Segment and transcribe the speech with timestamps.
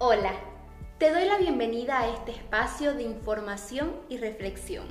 [0.00, 0.30] Hola,
[0.98, 4.86] te doy la bienvenida a este espacio de información y reflexión.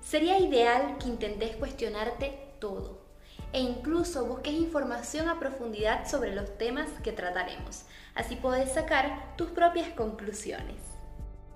[0.00, 3.02] Sería ideal que intentes cuestionarte todo
[3.52, 7.84] e incluso busques información a profundidad sobre los temas que trataremos.
[8.14, 10.80] Así puedes sacar tus propias conclusiones.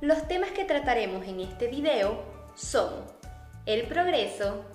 [0.02, 2.22] Los temas que trataremos en este video
[2.56, 2.92] son
[3.64, 4.66] el progreso,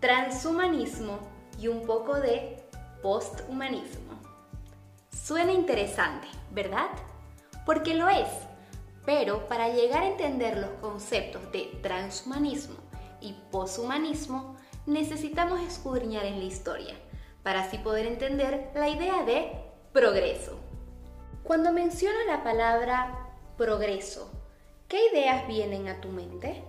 [0.00, 1.20] transhumanismo
[1.60, 2.56] y un poco de
[3.02, 4.18] posthumanismo.
[5.12, 6.88] Suena interesante, ¿verdad?
[7.72, 8.26] Porque lo es.
[9.06, 12.74] Pero para llegar a entender los conceptos de transhumanismo
[13.20, 14.56] y posthumanismo,
[14.86, 16.96] necesitamos escudriñar en la historia,
[17.44, 19.52] para así poder entender la idea de
[19.92, 20.58] progreso.
[21.44, 24.32] Cuando menciono la palabra progreso,
[24.88, 26.64] ¿qué ideas vienen a tu mente?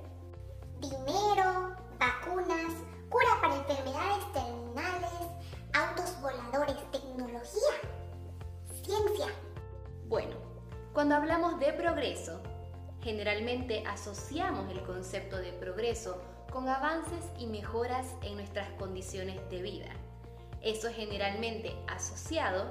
[0.81, 2.73] Dinero, vacunas,
[3.09, 4.60] cura para enfermedades terminales,
[11.01, 12.43] cuando hablamos de progreso,
[13.01, 19.89] generalmente asociamos el concepto de progreso con avances y mejoras en nuestras condiciones de vida.
[20.61, 22.69] Eso es generalmente asociado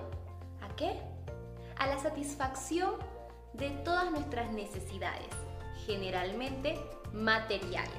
[0.61, 0.93] a qué?
[1.77, 2.93] A la satisfacción
[3.55, 5.35] de todas nuestras necesidades,
[5.85, 6.79] generalmente
[7.13, 7.91] materiales.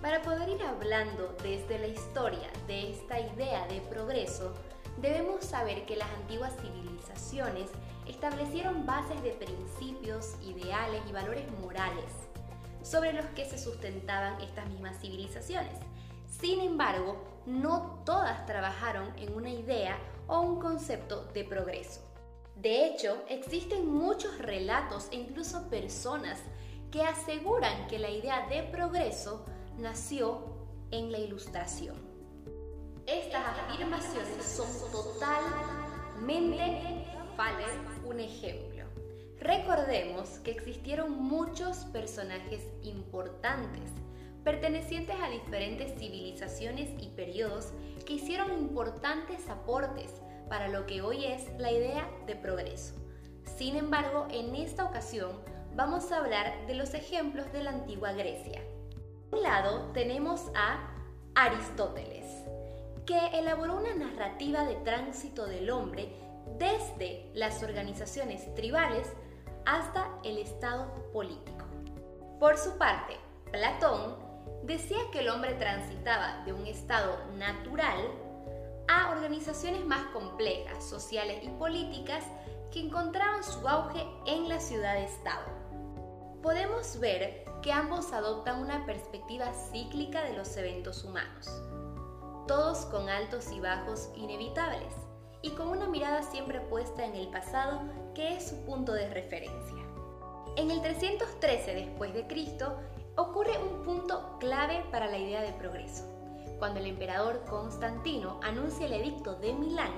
[0.00, 4.54] Para poder ir hablando desde la historia de esta idea de progreso,
[5.00, 7.70] debemos saber que las antiguas civilizaciones
[8.06, 12.12] establecieron bases de principios, ideales y valores morales
[12.82, 15.74] sobre los que se sustentaban estas mismas civilizaciones.
[16.40, 22.00] Sin embargo, no todas trabajaron en una idea o un concepto de progreso.
[22.56, 26.38] De hecho, existen muchos relatos e incluso personas
[26.90, 29.44] que aseguran que la idea de progreso
[29.78, 30.56] nació
[30.90, 32.05] en la ilustración.
[33.06, 37.70] Estas afirmaciones son totalmente falsas.
[38.04, 38.84] Un ejemplo.
[39.38, 43.92] Recordemos que existieron muchos personajes importantes,
[44.42, 47.72] pertenecientes a diferentes civilizaciones y periodos
[48.04, 50.10] que hicieron importantes aportes
[50.48, 52.94] para lo que hoy es la idea de progreso.
[53.56, 55.40] Sin embargo, en esta ocasión
[55.76, 58.62] vamos a hablar de los ejemplos de la antigua Grecia.
[59.30, 60.90] Por un lado tenemos a
[61.34, 62.25] Aristóteles,
[63.06, 66.12] que elaboró una narrativa de tránsito del hombre
[66.58, 69.06] desde las organizaciones tribales
[69.64, 71.64] hasta el estado político.
[72.40, 73.16] Por su parte,
[73.52, 74.16] Platón
[74.64, 77.98] decía que el hombre transitaba de un estado natural
[78.88, 82.24] a organizaciones más complejas, sociales y políticas
[82.72, 85.44] que encontraban su auge en la ciudad-estado.
[86.42, 91.50] Podemos ver que ambos adoptan una perspectiva cíclica de los eventos humanos,
[92.46, 94.92] todos con altos y bajos inevitables
[95.42, 97.80] y con una mirada siempre puesta en el pasado
[98.14, 99.76] que es su punto de referencia.
[100.56, 102.76] En el 313 después de Cristo
[103.16, 106.04] ocurre un punto clave para la idea de progreso,
[106.58, 109.92] cuando el emperador Constantino anuncia el edicto de Milán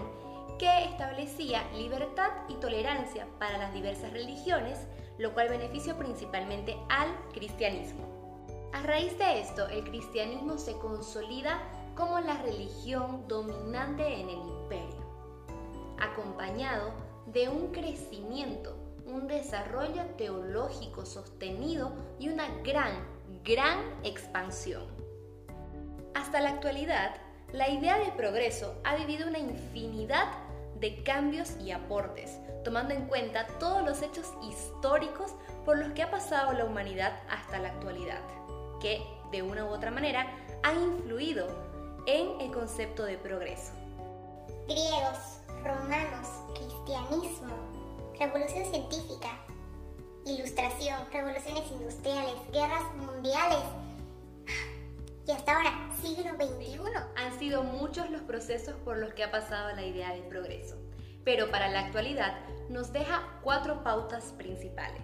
[0.59, 4.79] que establecía libertad y tolerancia para las diversas religiones,
[5.19, 8.19] lo cual benefició principalmente al cristianismo.
[8.73, 11.61] A raíz de esto, el cristianismo se consolida
[11.99, 15.09] como la religión dominante en el imperio
[15.99, 16.93] acompañado
[17.27, 22.93] de un crecimiento, un desarrollo teológico sostenido y una gran,
[23.43, 24.85] gran expansión.
[26.15, 27.17] Hasta la actualidad,
[27.53, 30.29] la idea de progreso ha vivido una infinidad
[30.79, 36.13] de cambios y aportes, tomando en cuenta todos los hechos históricos por los que ha
[36.13, 38.21] pasado la humanidad hasta la actualidad,
[38.81, 40.29] que de una u otra manera
[40.63, 41.49] han influido
[42.09, 43.73] en el concepto de progreso.
[44.67, 47.55] Griegos, romanos, cristianismo,
[48.19, 49.39] revolución científica,
[50.25, 53.59] ilustración, revoluciones industriales, guerras mundiales
[55.27, 56.79] y hasta ahora, siglo XXI.
[57.17, 60.79] Han sido muchos los procesos por los que ha pasado la idea del progreso,
[61.25, 62.39] pero para la actualidad
[62.71, 65.03] nos deja cuatro pautas principales.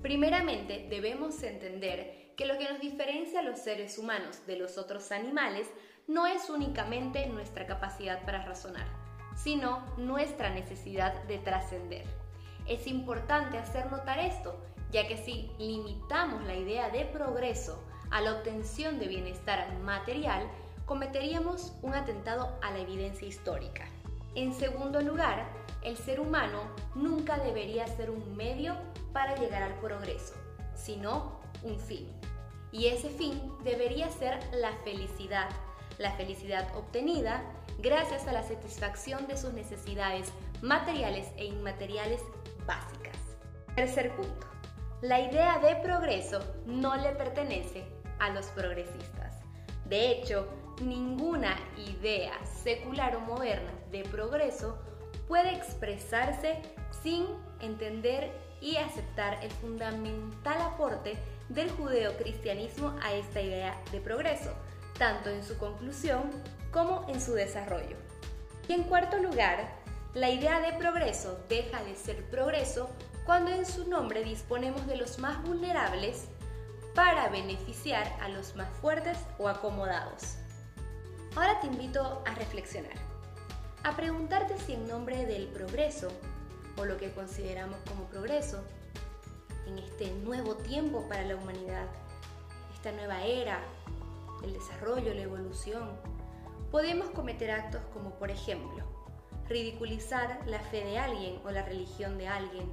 [0.00, 5.12] Primeramente, debemos entender que lo que nos diferencia a los seres humanos de los otros
[5.12, 5.68] animales
[6.08, 8.86] no es únicamente nuestra capacidad para razonar,
[9.36, 12.04] sino nuestra necesidad de trascender.
[12.66, 14.58] Es importante hacer notar esto,
[14.90, 20.48] ya que si limitamos la idea de progreso a la obtención de bienestar material,
[20.86, 23.86] cometeríamos un atentado a la evidencia histórica.
[24.34, 25.46] En segundo lugar,
[25.82, 26.62] el ser humano
[26.94, 28.76] nunca debería ser un medio
[29.12, 30.34] para llegar al progreso,
[30.74, 32.08] sino un fin.
[32.72, 35.48] Y ese fin debería ser la felicidad,
[35.98, 37.42] la felicidad obtenida
[37.78, 40.32] gracias a la satisfacción de sus necesidades
[40.62, 42.20] materiales e inmateriales
[42.66, 43.16] básicas.
[43.74, 44.46] Tercer punto.
[45.00, 47.84] La idea de progreso no le pertenece
[48.18, 49.36] a los progresistas.
[49.84, 50.48] De hecho,
[50.82, 54.78] ninguna idea secular o moderna de progreso
[55.28, 56.60] puede expresarse
[57.02, 57.26] sin
[57.60, 61.16] entender y aceptar el fundamental aporte
[61.48, 64.52] del judeocristianismo a esta idea de progreso,
[64.98, 66.30] tanto en su conclusión
[66.70, 67.96] como en su desarrollo.
[68.68, 69.72] Y en cuarto lugar,
[70.14, 72.90] la idea de progreso deja de ser progreso
[73.24, 76.28] cuando en su nombre disponemos de los más vulnerables
[76.94, 80.36] para beneficiar a los más fuertes o acomodados.
[81.36, 82.96] Ahora te invito a reflexionar,
[83.84, 86.08] a preguntarte si en nombre del progreso,
[86.76, 88.64] o lo que consideramos como progreso,
[89.66, 91.86] en este nuevo tiempo para la humanidad,
[92.74, 93.60] esta nueva era,
[94.42, 95.90] el desarrollo, la evolución,
[96.70, 98.84] podemos cometer actos como, por ejemplo,
[99.48, 102.70] ridiculizar la fe de alguien o la religión de alguien,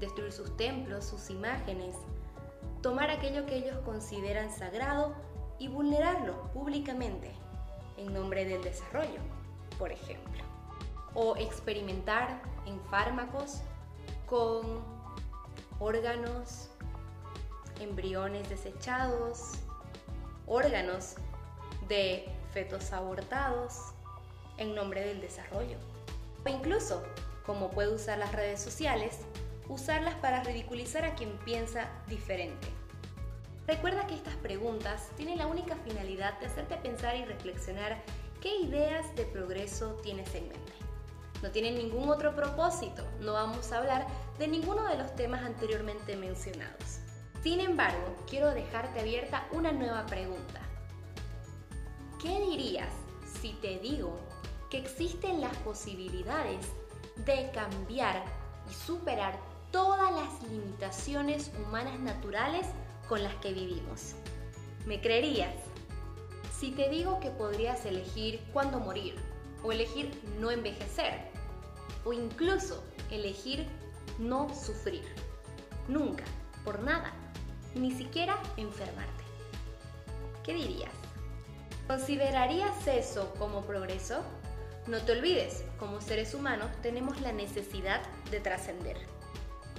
[0.00, 1.96] destruir sus templos, sus imágenes,
[2.82, 5.14] tomar aquello que ellos consideran sagrado
[5.58, 7.30] y vulnerarlo públicamente
[7.96, 9.20] en nombre del desarrollo,
[9.78, 10.42] por ejemplo.
[11.14, 13.60] O experimentar en fármacos
[14.26, 14.82] con
[15.78, 16.70] órganos,
[17.80, 19.52] embriones desechados,
[20.46, 21.14] órganos
[21.88, 23.92] de fetos abortados
[24.58, 25.76] en nombre del desarrollo.
[26.44, 27.02] O incluso,
[27.44, 29.18] como puede usar las redes sociales,
[29.68, 32.68] usarlas para ridiculizar a quien piensa diferente.
[33.66, 38.02] Recuerda que estas preguntas tienen la única finalidad de hacerte pensar y reflexionar
[38.42, 40.72] qué ideas de progreso tienes en mente.
[41.42, 44.06] No tienen ningún otro propósito, no vamos a hablar
[44.38, 47.03] de ninguno de los temas anteriormente mencionados.
[47.44, 50.62] Sin embargo, quiero dejarte abierta una nueva pregunta.
[52.18, 52.88] ¿Qué dirías
[53.42, 54.18] si te digo
[54.70, 56.66] que existen las posibilidades
[57.26, 58.24] de cambiar
[58.70, 59.38] y superar
[59.70, 62.66] todas las limitaciones humanas naturales
[63.10, 64.14] con las que vivimos.
[64.86, 65.54] ¿Me creerías?
[66.58, 69.16] Si te digo que podrías elegir cuándo morir,
[69.62, 71.28] o elegir no envejecer,
[72.06, 73.66] o incluso elegir
[74.18, 75.04] no sufrir.
[75.88, 76.24] Nunca,
[76.64, 77.12] por nada,
[77.74, 79.24] ni siquiera enfermarte.
[80.42, 80.92] ¿Qué dirías?
[81.86, 84.22] ¿Considerarías eso como progreso?
[84.86, 88.98] No te olvides, como seres humanos tenemos la necesidad de trascender.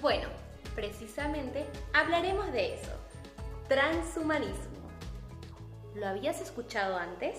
[0.02, 0.28] Bueno,
[0.74, 2.92] precisamente hablaremos de eso.
[3.68, 4.90] Transhumanismo.
[5.96, 7.38] ¿Lo habías escuchado antes?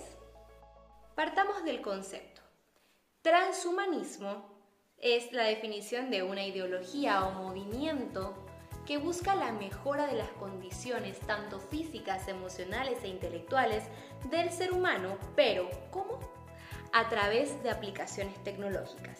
[1.15, 2.41] Partamos del concepto.
[3.23, 4.57] Transhumanismo
[4.99, 8.35] es la definición de una ideología o movimiento
[8.87, 13.85] que busca la mejora de las condiciones tanto físicas, emocionales e intelectuales
[14.31, 16.21] del ser humano, pero ¿cómo?
[16.93, 19.19] a través de aplicaciones tecnológicas.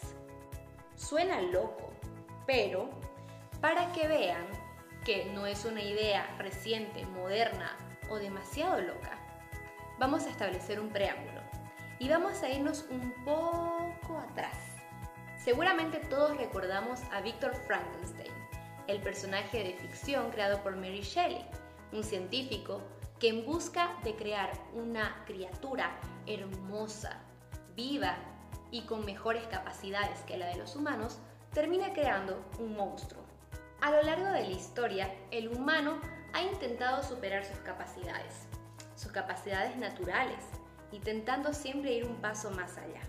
[0.95, 1.91] Suena loco,
[2.47, 2.89] pero
[3.61, 4.47] para que vean
[5.05, 7.77] que no es una idea reciente, moderna
[8.09, 9.19] o demasiado loca,
[9.99, 11.41] vamos a establecer un preámbulo
[11.99, 14.57] y vamos a irnos un poco atrás.
[15.37, 18.33] Seguramente todos recordamos a Victor Frankenstein,
[18.87, 21.45] el personaje de ficción creado por Mary Shelley,
[21.91, 22.81] un científico
[23.19, 27.21] que en busca de crear una criatura hermosa,
[27.75, 28.15] viva
[28.71, 31.19] y con mejores capacidades que la de los humanos,
[31.53, 33.23] termina creando un monstruo.
[33.81, 35.99] A lo largo de la historia, el humano
[36.33, 38.47] ha intentado superar sus capacidades,
[38.95, 40.43] sus capacidades naturales,
[40.91, 43.01] intentando siempre ir un paso más allá.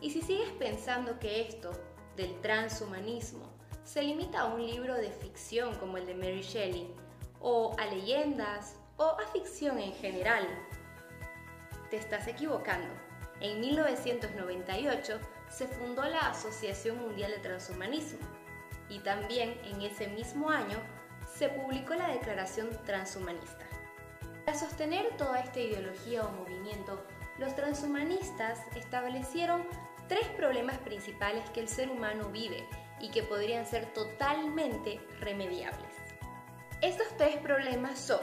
[0.00, 1.72] Y si sigues pensando que esto
[2.16, 3.55] del transhumanismo
[3.86, 6.92] se limita a un libro de ficción como el de Mary Shelley,
[7.40, 10.44] o a leyendas, o a ficción en general,
[11.88, 12.92] te estás equivocando.
[13.40, 18.26] En 1998 se fundó la Asociación Mundial de Transhumanismo
[18.88, 20.78] y también en ese mismo año
[21.32, 23.66] se publicó la Declaración Transhumanista.
[24.44, 27.00] Para sostener toda esta ideología o movimiento,
[27.38, 29.62] los transhumanistas establecieron
[30.08, 32.66] tres problemas principales que el ser humano vive
[33.00, 35.94] y que podrían ser totalmente remediables.
[36.82, 38.20] Estos tres problemas son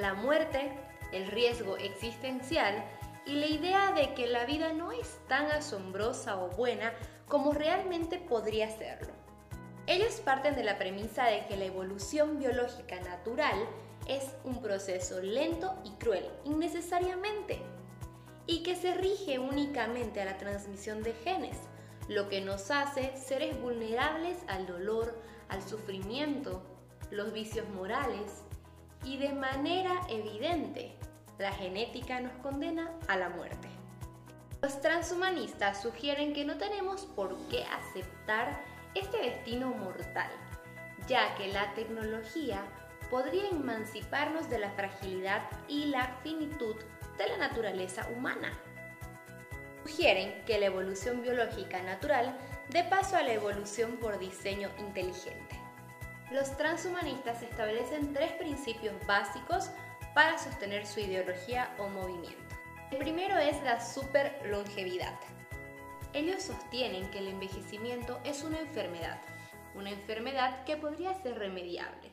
[0.00, 0.72] la muerte,
[1.12, 2.84] el riesgo existencial
[3.24, 6.92] y la idea de que la vida no es tan asombrosa o buena
[7.26, 9.12] como realmente podría serlo.
[9.86, 13.56] Ellos parten de la premisa de que la evolución biológica natural
[14.08, 17.60] es un proceso lento y cruel, innecesariamente,
[18.46, 21.58] y que se rige únicamente a la transmisión de genes,
[22.08, 25.14] lo que nos hace seres vulnerables al dolor,
[25.48, 26.62] al sufrimiento,
[27.10, 28.42] los vicios morales
[29.04, 30.96] y de manera evidente
[31.38, 33.68] la genética nos condena a la muerte.
[34.62, 40.30] Los transhumanistas sugieren que no tenemos por qué aceptar este destino mortal,
[41.06, 42.64] ya que la tecnología
[43.10, 46.74] podría emanciparnos de la fragilidad y la finitud
[47.18, 48.52] de la naturaleza humana.
[49.86, 52.36] Sugieren que la evolución biológica natural
[52.70, 55.54] dé paso a la evolución por diseño inteligente.
[56.32, 59.70] Los transhumanistas establecen tres principios básicos
[60.12, 62.56] para sostener su ideología o movimiento.
[62.90, 65.14] El primero es la superlongevidad.
[66.14, 69.22] Ellos sostienen que el envejecimiento es una enfermedad,
[69.76, 72.10] una enfermedad que podría ser remediable.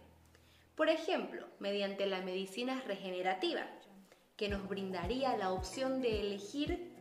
[0.76, 3.66] Por ejemplo, mediante la medicina regenerativa,
[4.38, 6.93] que nos brindaría la opción de elegir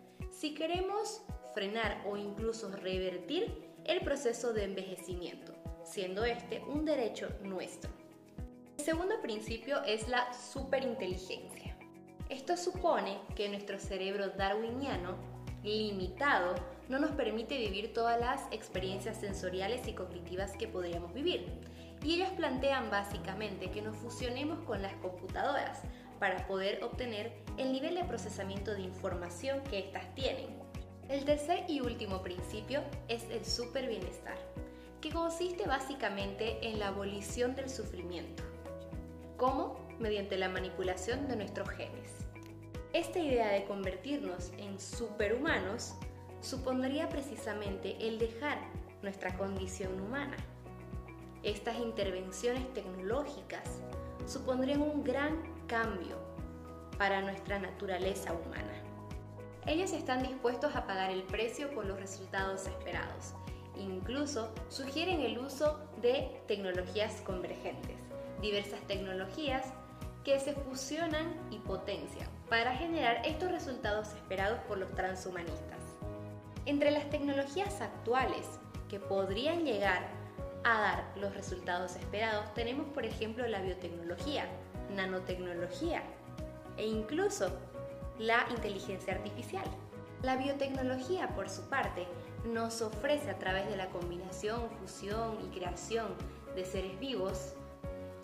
[0.42, 1.22] si queremos
[1.54, 7.92] frenar o incluso revertir el proceso de envejecimiento, siendo este un derecho nuestro.
[8.76, 11.76] El segundo principio es la superinteligencia.
[12.28, 15.14] Esto supone que nuestro cerebro darwiniano,
[15.62, 16.56] limitado,
[16.88, 21.46] no nos permite vivir todas las experiencias sensoriales y cognitivas que podríamos vivir.
[22.02, 25.82] Y ellos plantean básicamente que nos fusionemos con las computadoras
[26.23, 30.57] para poder obtener el nivel de procesamiento de información que éstas tienen.
[31.09, 34.37] El tercer y último principio es el super bienestar,
[35.00, 38.45] que consiste básicamente en la abolición del sufrimiento.
[39.37, 39.85] ¿Cómo?
[39.99, 42.11] Mediante la manipulación de nuestros genes.
[42.93, 45.95] Esta idea de convertirnos en superhumanos
[46.41, 48.59] supondría precisamente el dejar
[49.02, 50.37] nuestra condición humana.
[51.43, 53.83] Estas intervenciones tecnológicas
[54.26, 56.17] supondrían un gran cambio
[56.99, 58.75] para nuestra naturaleza humana.
[59.67, 63.35] Ellos están dispuestos a pagar el precio por los resultados esperados.
[63.76, 67.97] Incluso sugieren el uso de tecnologías convergentes,
[68.41, 69.64] diversas tecnologías
[70.25, 75.79] que se fusionan y potencian para generar estos resultados esperados por los transhumanistas.
[76.67, 78.47] Entre las tecnologías actuales
[78.88, 80.22] que podrían llegar
[80.64, 84.47] a dar los resultados esperados tenemos por ejemplo la biotecnología,
[84.95, 86.02] nanotecnología
[86.76, 87.50] e incluso
[88.19, 89.64] la inteligencia artificial.
[90.23, 92.07] La biotecnología, por su parte,
[92.45, 96.14] nos ofrece a través de la combinación, fusión y creación
[96.54, 97.54] de seres vivos,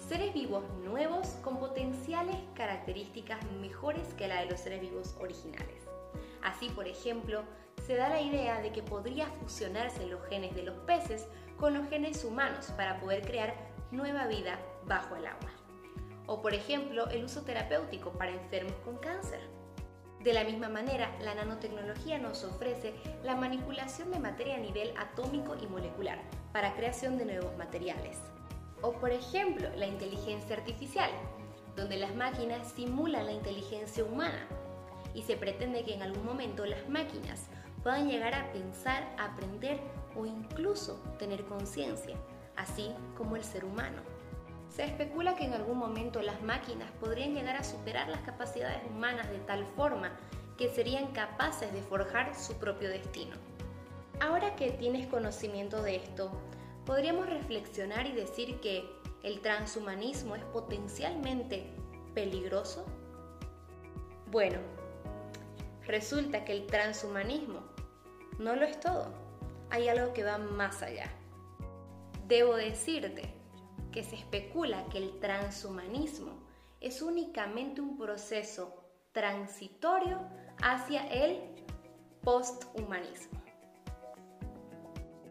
[0.08, 5.88] seres vivos nuevos con potenciales características mejores que la de los seres vivos originales.
[6.42, 7.42] Así, por ejemplo,
[7.88, 11.26] se da la idea de que podría fusionarse los genes de los peces
[11.56, 13.54] con los genes humanos para poder crear
[13.90, 15.50] nueva vida bajo el agua.
[16.26, 19.40] O por ejemplo, el uso terapéutico para enfermos con cáncer.
[20.20, 22.92] De la misma manera, la nanotecnología nos ofrece
[23.24, 26.18] la manipulación de materia a nivel atómico y molecular
[26.52, 28.18] para creación de nuevos materiales.
[28.82, 31.10] O por ejemplo, la inteligencia artificial,
[31.74, 34.46] donde las máquinas simulan la inteligencia humana
[35.14, 37.48] y se pretende que en algún momento las máquinas
[37.82, 39.80] puedan llegar a pensar, aprender
[40.16, 42.16] o incluso tener conciencia,
[42.56, 44.02] así como el ser humano.
[44.68, 49.28] Se especula que en algún momento las máquinas podrían llegar a superar las capacidades humanas
[49.30, 50.12] de tal forma
[50.56, 53.36] que serían capaces de forjar su propio destino.
[54.20, 56.32] Ahora que tienes conocimiento de esto,
[56.84, 58.84] podríamos reflexionar y decir que
[59.22, 61.72] el transhumanismo es potencialmente
[62.14, 62.84] peligroso.
[64.30, 64.58] Bueno,
[65.86, 67.60] resulta que el transhumanismo
[68.38, 69.12] no lo es todo.
[69.70, 71.10] Hay algo que va más allá.
[72.26, 73.34] Debo decirte
[73.92, 76.32] que se especula que el transhumanismo
[76.80, 80.20] es únicamente un proceso transitorio
[80.62, 81.40] hacia el
[82.22, 83.42] posthumanismo.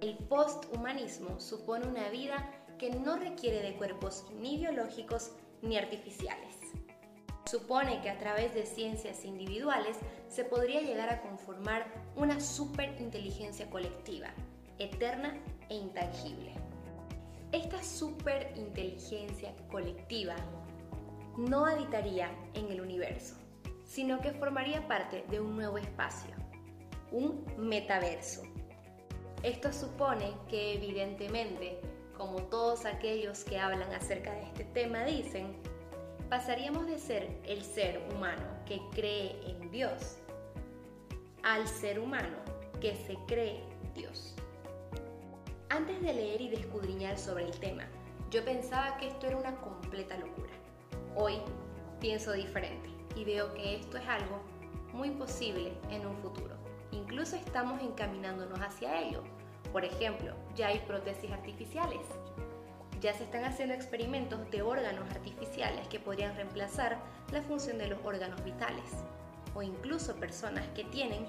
[0.02, 6.56] El posthumanismo supone una vida que no requiere de cuerpos ni biológicos ni artificiales.
[7.50, 9.96] Supone que a través de ciencias individuales
[10.28, 11.86] se podría llegar a conformar
[12.18, 14.34] una superinteligencia colectiva,
[14.80, 15.34] eterna
[15.70, 16.54] e intangible.
[17.54, 20.36] Esta superinteligencia colectiva
[21.38, 23.36] no habitaría en el universo,
[23.86, 26.36] sino que formaría parte de un nuevo espacio,
[27.14, 28.44] un metaverso.
[29.42, 31.80] Esto supone que evidentemente,
[32.18, 35.56] como todos aquellos que hablan acerca de este tema dicen,
[36.30, 40.18] pasaríamos de ser el ser humano que cree en Dios
[41.44, 42.36] al ser humano
[42.82, 43.64] que se cree
[43.96, 44.36] Dios.
[45.70, 47.86] Antes de leer y de escudriñar sobre el tema,
[48.30, 50.52] yo pensaba que esto era una completa locura.
[51.16, 51.36] Hoy
[52.02, 54.42] pienso diferente y veo que esto es algo
[54.94, 56.56] muy posible en un futuro.
[56.92, 59.24] Incluso estamos encaminándonos hacia ello.
[59.72, 62.02] Por ejemplo, ya hay prótesis artificiales
[63.02, 66.98] ya se están haciendo experimentos de órganos artificiales que podrían reemplazar
[67.32, 68.92] la función de los órganos vitales,
[69.54, 71.26] o incluso personas que tienen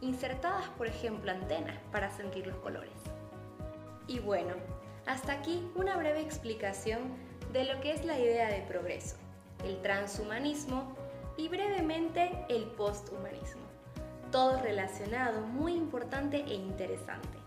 [0.00, 2.94] insertadas, por ejemplo, antenas para sentir los colores.
[4.06, 4.54] Y bueno,
[5.06, 7.00] Hasta aquí una breve explicación
[7.52, 9.16] de lo que es la idea de progreso,
[9.64, 10.94] el transhumanismo
[11.36, 13.62] y brevemente el posthumanismo.
[14.30, 17.38] Todo relacionado, muy importante e interesante.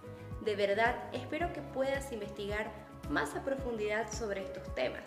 [0.44, 2.70] De verdad, espero que puedas investigar
[3.10, 5.04] más a profundidad sobre estos temas.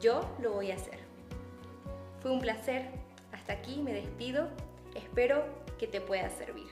[0.00, 0.98] Yo lo voy a hacer.
[2.20, 2.88] Fue un placer.
[3.32, 4.48] Hasta aquí me despido.
[4.94, 5.44] Espero
[5.78, 6.63] que te pueda servir.